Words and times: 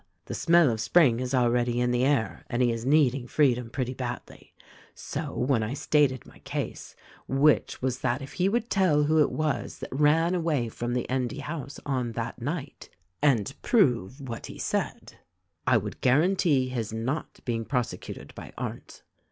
"The 0.25 0.33
smell 0.33 0.71
of 0.71 0.81
spring 0.81 1.19
is 1.19 1.35
already 1.35 1.79
in 1.79 1.91
the 1.91 2.03
air 2.03 2.43
and 2.49 2.63
he 2.63 2.71
is 2.71 2.87
needing 2.87 3.27
freedom 3.27 3.69
pretty 3.69 3.93
badly; 3.93 4.51
so, 4.95 5.31
when 5.31 5.61
I 5.61 5.75
stated 5.75 6.25
my 6.25 6.39
case, 6.39 6.95
which 7.27 7.83
was 7.83 7.99
that 7.99 8.19
if 8.19 8.33
he 8.33 8.49
would 8.49 8.71
tell 8.71 9.03
who 9.03 9.19
it 9.19 9.29
was 9.31 9.77
that 9.77 9.93
ran 9.93 10.33
away 10.33 10.69
from 10.69 10.95
the 10.95 11.07
Endy 11.07 11.41
house 11.41 11.79
on 11.85 12.13
that 12.13 12.41
night, 12.41 12.89
and 13.21 13.53
prove 13.61 14.19
what 14.27 14.47
he 14.47 14.57
said, 14.57 15.17
I 15.67 15.77
would 15.77 16.01
guarantee 16.01 16.69
his 16.69 16.91
not 16.91 17.39
being 17.45 17.63
prosecuted 17.63 18.33
by 18.33 18.53
Arndt. 18.57 19.03